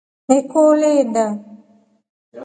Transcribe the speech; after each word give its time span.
Niku 0.27 0.59
uli 0.71 0.89
inda. 1.01 1.25